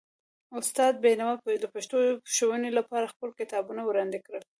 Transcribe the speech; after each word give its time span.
استاد 0.59 0.93
بینوا 1.03 1.31
د 1.63 1.65
پښتو 1.73 1.97
ښوونې 2.35 2.71
لپاره 2.77 3.11
خپل 3.13 3.29
کتابونه 3.39 3.81
وړاندې 3.85 4.19
کړل. 4.25 4.43